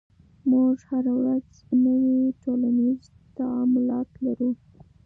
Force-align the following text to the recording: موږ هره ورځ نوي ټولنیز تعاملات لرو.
موږ 0.51 0.75
هره 0.89 1.13
ورځ 1.19 1.47
نوي 1.85 2.19
ټولنیز 2.41 3.01
تعاملات 3.37 4.09
لرو. 4.25 4.49